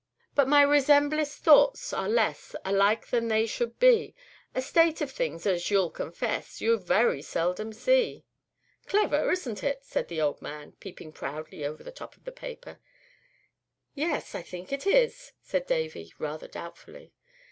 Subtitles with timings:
[0.35, 4.15] __But my resemblest thoughts are less Alike than they should be;
[4.55, 8.23] A state of things, as you'll confess, You very seldom see._
[8.89, 12.79] "Clever, isn't it?" said the old man, peeping proudly over the top of the paper.
[13.93, 17.13] "Yes, I think it is," said Davy, rather doubtfully.